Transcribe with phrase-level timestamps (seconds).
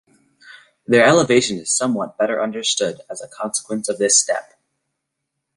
[0.87, 4.59] Their elevation is somewhat better understood as a consequence of this step.